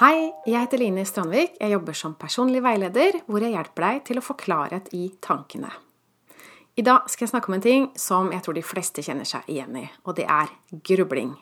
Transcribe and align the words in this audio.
Hei, 0.00 0.30
jeg 0.48 0.56
heter 0.56 0.80
Line 0.80 1.02
Strandvik. 1.04 1.58
Jeg 1.60 1.74
jobber 1.74 1.92
som 1.92 2.14
personlig 2.16 2.62
veileder, 2.64 3.18
hvor 3.26 3.44
jeg 3.44 3.52
hjelper 3.52 3.84
deg 3.84 3.98
til 4.08 4.16
å 4.16 4.22
få 4.24 4.38
klarhet 4.40 4.86
i 4.96 5.10
tankene. 5.20 5.68
I 6.80 6.84
dag 6.86 7.10
skal 7.12 7.26
jeg 7.26 7.32
snakke 7.34 7.52
om 7.52 7.56
en 7.58 7.64
ting 7.66 7.90
som 8.00 8.30
jeg 8.32 8.40
tror 8.40 8.56
de 8.56 8.62
fleste 8.64 9.04
kjenner 9.04 9.28
seg 9.28 9.50
igjen 9.52 9.76
i, 9.76 9.84
og 10.08 10.16
det 10.16 10.24
er 10.24 10.48
grubling. 10.88 11.34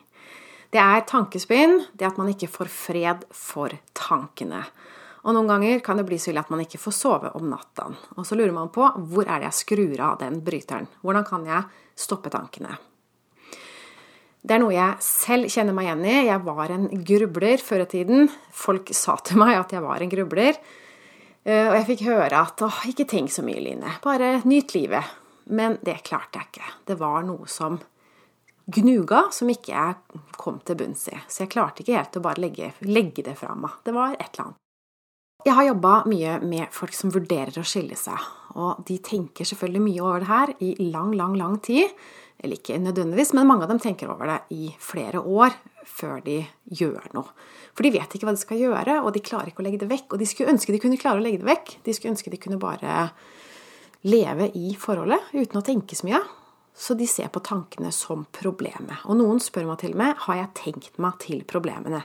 Det 0.67 0.83
er 0.83 1.07
tankespinn, 1.07 1.77
det 1.95 2.09
at 2.09 2.19
man 2.19 2.33
ikke 2.33 2.51
får 2.51 2.73
fred 2.75 3.23
for 3.31 3.71
tankene. 3.95 4.65
Og 5.23 5.31
noen 5.31 5.47
ganger 5.47 5.79
kan 5.87 6.03
det 6.03 6.09
bli 6.11 6.19
så 6.19 6.33
ille 6.33 6.43
at 6.43 6.51
man 6.51 6.67
ikke 6.67 6.83
får 6.83 6.97
sove 6.99 7.31
om 7.39 7.47
natta. 7.53 7.87
Og 8.17 8.27
så 8.27 8.35
lurer 8.35 8.51
man 8.57 8.75
på 8.75 8.83
hvor 8.83 9.31
er 9.31 9.39
det 9.39 9.53
jeg 9.53 9.61
skrur 9.63 10.07
av 10.11 10.19
den 10.19 10.43
bryteren? 10.43 10.91
Hvordan 10.99 11.23
kan 11.23 11.47
jeg 11.47 11.69
stoppe 11.95 12.35
tankene? 12.35 12.75
Det 14.41 14.55
er 14.55 14.61
noe 14.63 14.73
jeg 14.73 15.05
selv 15.05 15.51
kjenner 15.53 15.75
meg 15.77 15.87
igjen 15.87 16.05
i. 16.07 16.15
Jeg 16.25 16.41
var 16.47 16.71
en 16.73 16.87
grubler 17.05 17.61
før 17.61 17.83
i 17.83 17.89
tiden. 17.91 18.29
Folk 18.57 18.89
sa 18.97 19.19
til 19.21 19.37
meg 19.41 19.53
at 19.59 19.75
jeg 19.75 19.83
var 19.85 20.01
en 20.01 20.11
grubler. 20.11 20.57
Eh, 21.45 21.67
og 21.67 21.75
jeg 21.77 21.87
fikk 21.91 22.07
høre 22.07 22.41
at 22.41 22.63
åh, 22.65 22.79
ikke 22.89 23.05
tenk 23.09 23.33
så 23.33 23.45
mye, 23.45 23.61
Line. 23.61 23.97
Bare 24.01 24.39
nyt 24.49 24.73
livet. 24.73 25.17
Men 25.53 25.77
det 25.85 26.01
klarte 26.07 26.41
jeg 26.41 26.49
ikke. 26.49 26.73
Det 26.89 26.97
var 26.97 27.21
noe 27.27 27.45
som 27.49 27.77
gnuga, 28.71 29.27
som 29.33 29.49
ikke 29.51 29.73
jeg 29.73 30.21
kom 30.41 30.59
til 30.65 30.77
bunns 30.79 31.07
i. 31.11 31.17
Så 31.29 31.43
jeg 31.43 31.53
klarte 31.53 31.83
ikke 31.83 31.97
helt 31.97 32.17
å 32.17 32.25
bare 32.25 32.41
legge, 32.41 32.71
legge 32.87 33.25
det 33.25 33.37
fra 33.37 33.53
meg. 33.57 33.77
Det 33.85 33.93
var 33.93 34.15
et 34.15 34.27
eller 34.31 34.47
annet. 34.47 34.59
Jeg 35.41 35.57
har 35.57 35.65
jobba 35.65 35.93
mye 36.05 36.35
med 36.45 36.73
folk 36.73 36.93
som 36.93 37.13
vurderer 37.13 37.55
å 37.57 37.65
skille 37.65 37.97
seg. 37.97 38.25
Og 38.61 38.83
de 38.85 38.99
tenker 39.01 39.47
selvfølgelig 39.47 39.85
mye 39.87 40.03
over 40.05 40.21
det 40.21 40.29
her 40.29 40.51
i 40.61 40.73
lang, 40.91 41.15
lang, 41.17 41.33
lang 41.39 41.57
tid. 41.65 41.89
Eller 42.41 42.57
ikke 42.57 42.79
nødvendigvis, 42.81 43.35
men 43.37 43.45
mange 43.45 43.67
av 43.67 43.69
dem 43.69 43.79
tenker 43.81 44.09
over 44.09 44.25
det 44.25 44.39
i 44.57 44.71
flere 44.81 45.21
år 45.21 45.53
før 45.85 46.23
de 46.25 46.39
gjør 46.73 47.11
noe. 47.13 47.29
For 47.77 47.85
de 47.85 47.93
vet 47.93 48.15
ikke 48.17 48.25
hva 48.27 48.33
de 48.33 48.41
skal 48.41 48.59
gjøre, 48.61 48.97
og 49.05 49.13
de 49.13 49.21
klarer 49.23 49.51
ikke 49.51 49.61
å 49.61 49.65
legge 49.67 49.83
det 49.83 49.91
vekk. 49.91 50.15
Og 50.15 50.21
de 50.21 50.27
skulle 50.29 50.53
ønske 50.53 50.73
de 50.73 50.81
kunne 50.81 50.99
klare 51.01 51.21
å 51.21 51.23
legge 51.23 51.41
det 51.43 51.47
vekk. 51.47 51.75
De 51.85 51.93
skulle 51.95 52.15
ønske 52.15 52.33
de 52.33 52.39
kunne 52.41 52.59
bare 52.61 53.05
leve 54.09 54.49
i 54.57 54.73
forholdet 54.81 55.29
uten 55.35 55.61
å 55.61 55.65
tenke 55.65 55.97
så 55.97 56.09
mye. 56.09 56.21
Så 56.73 56.95
de 56.97 57.05
ser 57.09 57.29
på 57.29 57.43
tankene 57.45 57.91
som 57.93 58.25
problemet. 58.33 59.05
Og 59.05 59.19
noen 59.19 59.41
spør 59.43 59.69
meg 59.69 59.81
til 59.83 59.93
og 59.93 60.01
med 60.01 60.25
har 60.25 60.39
jeg 60.39 60.53
tenkt 60.57 60.99
meg 61.03 61.19
til 61.21 61.43
problemene. 61.45 62.01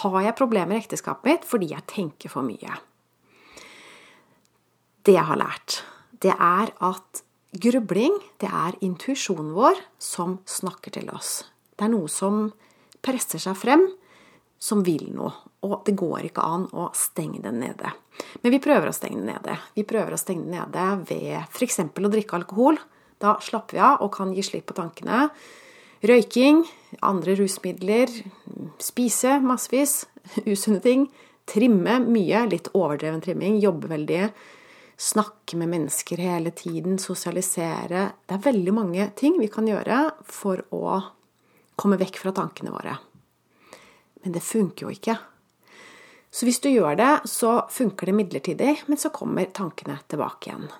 Har 0.00 0.20
jeg 0.24 0.38
problemer 0.38 0.78
i 0.78 0.82
ekteskapet 0.82 1.28
mitt 1.28 1.46
fordi 1.48 1.70
jeg 1.74 1.86
tenker 1.90 2.32
for 2.32 2.46
mye? 2.46 2.78
Det 5.04 5.18
jeg 5.18 5.28
har 5.28 5.36
lært, 5.36 5.82
det 6.24 6.32
er 6.32 6.72
at 6.80 7.20
grubling, 7.60 8.16
det 8.42 8.50
er 8.50 8.76
intuisjonen 8.84 9.52
vår 9.56 9.78
som 10.02 10.38
snakker 10.48 10.94
til 10.96 11.10
oss. 11.14 11.42
Det 11.74 11.86
er 11.86 11.92
noe 11.94 12.10
som 12.10 12.48
presser 13.04 13.42
seg 13.42 13.56
frem, 13.58 13.84
som 14.58 14.84
vil 14.86 15.10
noe. 15.14 15.32
Og 15.64 15.80
det 15.86 15.94
går 15.96 16.28
ikke 16.28 16.44
an 16.44 16.66
å 16.76 16.90
stenge 16.96 17.40
den 17.44 17.60
nede. 17.62 17.90
Men 18.42 18.52
vi 18.52 18.60
prøver 18.62 18.90
å 18.90 18.96
stenge 18.96 19.20
den 19.20 19.30
nede. 19.32 19.56
Vi 19.76 19.84
prøver 19.88 20.14
å 20.14 20.20
stenge 20.20 20.44
den 20.44 20.58
nede 20.58 20.86
ved 21.08 21.46
f.eks. 21.48 21.80
å 21.80 22.12
drikke 22.12 22.36
alkohol. 22.36 22.78
Da 23.20 23.38
slapper 23.40 23.78
vi 23.78 23.84
av 23.84 24.02
og 24.04 24.12
kan 24.16 24.34
gi 24.36 24.44
slipp 24.44 24.68
på 24.68 24.76
tankene. 24.76 25.28
Røyking, 26.04 26.66
andre 27.00 27.36
rusmidler, 27.38 28.12
spise 28.82 29.38
massevis, 29.40 30.02
usunne 30.52 30.82
ting. 30.84 31.06
Trimme 31.48 31.98
mye, 32.04 32.44
litt 32.48 32.70
overdreven 32.76 33.24
trimming, 33.24 33.56
jobbe 33.60 33.88
veldig. 33.90 34.28
Snakke 34.96 35.56
med 35.58 35.68
mennesker 35.72 36.20
hele 36.22 36.50
tiden, 36.54 36.98
sosialisere. 36.98 38.06
Det 38.26 38.36
er 38.36 38.46
veldig 38.46 38.74
mange 38.74 39.08
ting 39.18 39.40
vi 39.40 39.50
kan 39.50 39.66
gjøre 39.66 40.06
for 40.28 40.62
å 40.74 41.00
komme 41.74 41.98
vekk 41.98 42.20
fra 42.22 42.32
tankene 42.36 42.70
våre. 42.74 42.94
Men 44.22 44.36
det 44.36 44.44
funker 44.44 44.86
jo 44.86 44.94
ikke. 44.94 45.16
Så 46.34 46.46
hvis 46.46 46.62
du 46.62 46.70
gjør 46.70 46.96
det, 46.98 47.12
så 47.30 47.66
funker 47.70 48.10
det 48.10 48.16
midlertidig, 48.18 48.72
men 48.86 48.98
så 48.98 49.10
kommer 49.14 49.50
tankene 49.54 49.98
tilbake 50.10 50.50
igjen. 50.50 50.70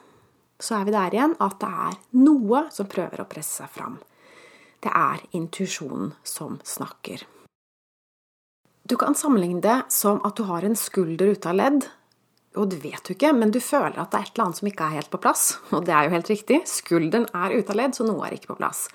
Så 0.58 0.78
er 0.78 0.86
vi 0.86 0.94
der 0.94 1.14
igjen 1.14 1.36
at 1.42 1.58
det 1.60 1.68
er 1.68 1.98
noe 2.22 2.64
som 2.74 2.90
prøver 2.90 3.22
å 3.22 3.28
presse 3.30 3.62
seg 3.62 3.70
fram. 3.70 3.98
Det 4.82 4.90
er 4.90 5.22
intuisjonen 5.36 6.12
som 6.26 6.58
snakker. 6.64 7.22
Du 8.84 8.96
kan 9.00 9.14
sammenligne 9.16 9.62
det 9.64 9.78
som 9.94 10.18
at 10.26 10.36
du 10.36 10.44
har 10.48 10.66
en 10.66 10.76
skulder 10.76 11.32
ute 11.32 11.48
av 11.48 11.56
ledd. 11.56 11.86
Og 12.54 12.70
du 12.70 12.76
vet 12.78 13.02
jo 13.02 13.16
ikke, 13.16 13.32
men 13.34 13.50
du 13.50 13.58
føler 13.58 13.96
at 13.98 14.12
det 14.12 14.20
er 14.20 14.28
et 14.28 14.36
eller 14.36 14.44
annet 14.44 14.60
som 14.60 14.68
ikke 14.70 14.86
er 14.86 14.96
helt 15.00 15.10
på 15.10 15.20
plass. 15.22 15.44
Og 15.74 15.82
det 15.88 15.94
er 15.94 16.06
jo 16.06 16.14
helt 16.14 16.30
riktig. 16.30 16.60
Skulderen 16.70 17.26
er 17.34 17.56
ute 17.56 17.74
av 17.74 17.80
ledd, 17.80 17.96
så 17.98 18.06
noe 18.06 18.22
er 18.26 18.36
ikke 18.36 18.52
på 18.52 18.60
plass. 18.60 18.86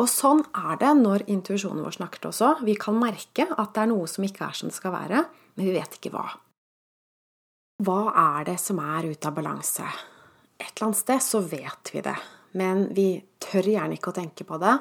Og 0.00 0.08
sånn 0.12 0.42
er 0.56 0.80
det 0.80 0.92
når 0.98 1.24
intuisjonen 1.32 1.84
vår 1.84 1.96
snakker 1.98 2.28
også. 2.30 2.54
Vi 2.64 2.76
kan 2.80 2.96
merke 3.00 3.46
at 3.48 3.72
det 3.76 3.84
er 3.84 3.90
noe 3.92 4.08
som 4.08 4.24
ikke 4.24 4.48
er 4.48 4.56
som 4.56 4.72
det 4.72 4.76
skal 4.76 4.94
være, 4.96 5.22
men 5.56 5.68
vi 5.68 5.76
vet 5.76 5.96
ikke 5.98 6.12
hva. 6.12 6.26
Hva 7.84 8.00
er 8.16 8.48
det 8.48 8.56
som 8.60 8.80
er 8.80 9.08
ute 9.08 9.28
av 9.28 9.36
balanse? 9.36 9.84
Et 10.56 10.70
eller 10.70 10.86
annet 10.88 11.00
sted 11.02 11.24
så 11.24 11.42
vet 11.44 11.92
vi 11.92 12.00
det, 12.04 12.16
men 12.56 12.86
vi 12.96 13.10
tør 13.44 13.68
gjerne 13.68 13.98
ikke 13.98 14.12
å 14.12 14.16
tenke 14.16 14.48
på 14.48 14.60
det. 14.60 14.78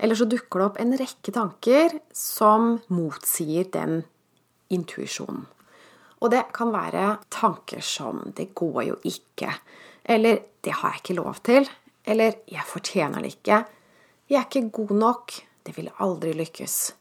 Eller 0.00 0.16
så 0.16 0.28
dukker 0.30 0.60
det 0.60 0.68
opp 0.70 0.80
en 0.80 0.96
rekke 0.96 1.34
tanker 1.34 1.98
som 2.16 2.78
motsier 2.92 3.68
den 3.74 4.02
intuisjonen. 4.72 5.44
Og 6.18 6.32
det 6.32 6.48
kan 6.54 6.72
være 6.74 7.18
tanker 7.30 7.80
som 7.80 8.32
'det 8.34 8.54
går 8.54 8.82
jo 8.82 8.96
ikke', 9.04 9.54
eller 10.04 10.38
'det 10.62 10.72
har 10.72 10.90
jeg 10.90 11.00
ikke 11.02 11.22
lov 11.22 11.34
til', 11.42 11.68
eller 12.04 12.32
'jeg 12.48 12.64
fortjener 12.66 13.22
det 13.22 13.34
ikke', 13.34 13.66
'jeg 14.28 14.38
er 14.38 14.46
ikke 14.46 14.70
god 14.70 14.90
nok', 14.90 15.44
'det 15.64 15.76
vil 15.76 15.90
aldri 16.00 16.32
lykkes', 16.32 16.92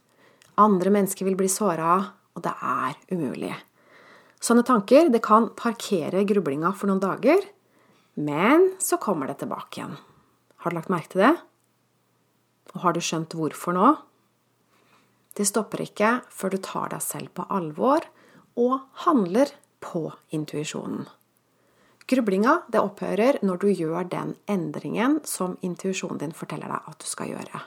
'andre 0.58 0.90
mennesker 0.90 1.26
vil 1.26 1.36
bli 1.36 1.48
såra', 1.48 2.12
og 2.36 2.44
'det 2.44 2.54
er 2.62 2.94
umulig'. 3.12 3.56
Sånne 4.40 4.64
tanker 4.64 5.10
det 5.10 5.24
kan 5.24 5.50
parkere 5.50 6.26
grublinga 6.26 6.72
for 6.72 6.88
noen 6.88 7.00
dager, 7.00 7.42
men 8.16 8.76
så 8.80 8.98
kommer 8.98 9.28
det 9.28 9.40
tilbake 9.40 9.80
igjen. 9.80 9.98
Har 10.58 10.72
du 10.72 10.76
lagt 10.76 10.90
merke 10.90 11.10
til 11.10 11.22
det? 11.22 11.38
Og 12.76 12.82
har 12.82 12.94
du 12.94 13.00
skjønt 13.00 13.34
hvorfor 13.34 13.74
nå? 13.74 13.98
Det 15.38 15.46
stopper 15.46 15.82
ikke 15.82 16.22
før 16.30 16.50
du 16.50 16.58
tar 16.58 16.90
deg 16.90 17.02
selv 17.02 17.30
på 17.34 17.46
alvor 17.50 18.06
og 18.58 18.82
handler 19.06 19.54
på 19.84 20.10
intuisjonen. 20.34 21.06
Grublinga 22.08 22.62
det 22.72 22.80
opphører 22.80 23.42
når 23.44 23.60
du 23.62 23.68
gjør 23.72 24.08
den 24.08 24.36
endringen 24.48 25.20
som 25.28 25.58
intuisjonen 25.62 26.22
din 26.22 26.36
forteller 26.36 26.72
deg 26.72 26.92
at 26.92 27.02
du 27.04 27.08
skal 27.10 27.34
gjøre. 27.34 27.64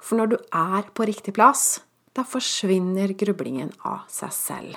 For 0.00 0.16
når 0.16 0.32
du 0.32 0.36
er 0.52 0.88
på 0.96 1.06
riktig 1.08 1.34
plass, 1.36 1.82
da 2.16 2.24
forsvinner 2.24 3.12
grublingen 3.18 3.74
av 3.84 4.08
seg 4.12 4.32
selv. 4.32 4.76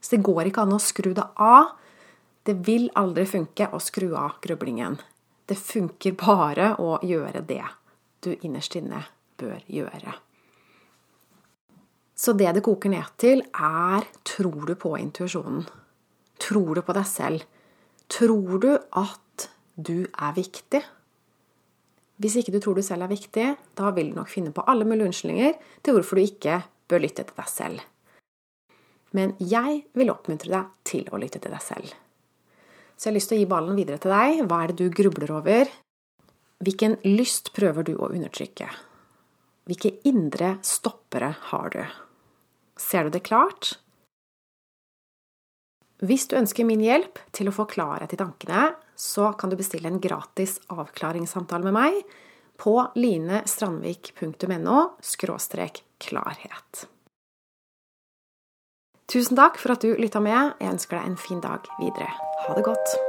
Så 0.00 0.14
det 0.14 0.22
går 0.26 0.48
ikke 0.48 0.62
an 0.62 0.76
å 0.76 0.82
skru 0.82 1.10
det 1.14 1.26
av. 1.42 1.74
Det 2.46 2.54
vil 2.66 2.86
aldri 2.98 3.26
funke 3.26 3.66
å 3.74 3.82
skru 3.82 4.12
av 4.16 4.38
grublingen. 4.44 4.98
Det 5.48 5.58
funker 5.58 6.14
bare 6.20 6.74
å 6.78 7.00
gjøre 7.02 7.42
det 7.48 7.64
du 8.22 8.30
innerst 8.36 8.78
inne 8.78 9.02
bør 9.40 9.58
gjøre. 9.66 10.14
Så 12.18 12.34
det 12.34 12.50
det 12.56 12.64
koker 12.66 12.90
ned 12.90 13.12
til, 13.20 13.44
er 13.54 14.06
tror 14.26 14.64
du 14.66 14.74
på 14.74 14.96
intuisjonen? 14.98 15.62
Tror 16.42 16.74
du 16.74 16.82
på 16.82 16.94
deg 16.96 17.06
selv? 17.06 17.44
Tror 18.10 18.58
du 18.58 18.72
at 18.74 19.50
du 19.76 20.02
er 20.02 20.32
viktig? 20.34 20.80
Hvis 22.18 22.40
ikke 22.40 22.56
du 22.56 22.58
tror 22.58 22.74
du 22.74 22.82
selv 22.82 23.06
er 23.06 23.12
viktig, 23.12 23.46
da 23.78 23.92
vil 23.94 24.10
du 24.10 24.18
nok 24.18 24.32
finne 24.32 24.50
på 24.54 24.64
alle 24.66 24.86
mulige 24.88 25.12
unnskyldninger 25.12 25.54
til 25.86 25.94
hvorfor 25.94 26.18
du 26.18 26.24
ikke 26.24 26.56
bør 26.90 27.04
lytte 27.04 27.22
til 27.28 27.38
deg 27.38 27.52
selv. 27.52 27.84
Men 29.14 29.36
jeg 29.38 29.84
vil 29.94 30.10
oppmuntre 30.10 30.50
deg 30.50 30.72
til 30.90 31.06
å 31.14 31.20
lytte 31.22 31.38
til 31.38 31.54
deg 31.54 31.62
selv. 31.62 31.94
Så 32.98 33.06
jeg 33.06 33.12
har 33.12 33.18
lyst 33.20 33.30
til 33.30 33.38
å 33.38 33.44
gi 33.44 33.52
ballen 33.54 33.78
videre 33.78 34.02
til 34.02 34.10
deg. 34.10 34.42
Hva 34.50 34.58
er 34.64 34.72
det 34.72 34.82
du 34.82 34.90
grubler 34.90 35.30
over? 35.38 35.70
Hvilken 36.66 36.98
lyst 37.06 37.52
prøver 37.54 37.86
du 37.86 37.94
å 37.94 38.10
undertrykke? 38.10 38.66
Hvilke 39.70 39.94
indre 40.10 40.56
stoppere 40.66 41.30
har 41.52 41.70
du? 41.76 41.82
Ser 42.78 43.04
du 43.04 43.10
det 43.10 43.26
klart? 43.26 43.74
Hvis 45.98 46.28
du 46.30 46.36
ønsker 46.38 46.66
min 46.66 46.82
hjelp 46.82 47.18
til 47.34 47.50
å 47.50 47.54
få 47.54 47.66
klarhet 47.70 48.12
i 48.14 48.18
tankene, 48.20 48.70
så 48.94 49.32
kan 49.38 49.50
du 49.50 49.58
bestille 49.58 49.90
en 49.90 50.00
gratis 50.02 50.60
avklaringssamtale 50.70 51.66
med 51.66 51.74
meg 51.74 51.98
på 52.58 52.76
linestrandvik.no 52.94 54.78
klarhet. 55.98 56.86
Tusen 59.08 59.38
takk 59.38 59.58
for 59.58 59.72
at 59.74 59.82
du 59.82 59.94
lytta 59.96 60.20
med. 60.22 60.58
Jeg 60.60 60.74
ønsker 60.76 61.00
deg 61.00 61.06
en 61.10 61.22
fin 61.28 61.40
dag 61.42 61.70
videre. 61.80 62.10
Ha 62.46 62.58
det 62.58 62.66
godt. 62.66 63.07